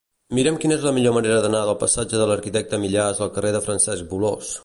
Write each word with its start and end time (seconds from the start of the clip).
Mira'm 0.37 0.55
quina 0.61 0.77
és 0.79 0.85
la 0.87 0.93
millor 0.95 1.13
manera 1.17 1.43
d'anar 1.43 1.59
del 1.67 1.77
passatge 1.83 2.21
de 2.21 2.27
l'Arquitecte 2.31 2.81
Millàs 2.87 3.23
al 3.27 3.33
carrer 3.37 3.55
de 3.57 3.65
Francesc 3.67 4.11
Bolòs. 4.15 4.53